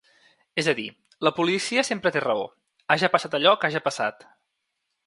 És 0.61 0.69
a 0.71 0.73
dir, 0.79 0.85
la 1.27 1.33
policia 1.41 1.85
sempre 1.91 2.13
té 2.17 2.25
raó, 2.27 2.49
haja 2.97 3.13
passat 3.19 3.39
allò 3.41 3.55
que 3.61 3.71
haja 3.71 3.85
passat. 3.91 4.29